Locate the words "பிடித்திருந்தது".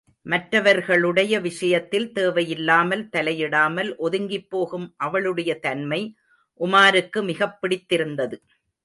7.61-8.41